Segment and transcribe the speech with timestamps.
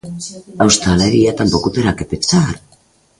[0.61, 2.53] A hostalería tampouco terá que pechar.